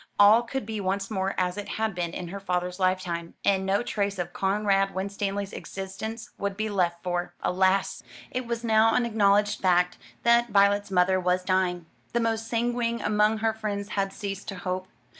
[0.17, 3.83] All could be once more as it had been in her father's lifetime; and no
[3.83, 8.01] trace of Conrad Winstanley's existence would be left; for, alas!
[8.31, 11.85] it was now an acknowledged fact that Violet's mother was dying.
[12.13, 14.87] The most sanguine among her friends had ceased to hope.